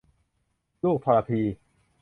[0.83, 1.41] ลูกทรพี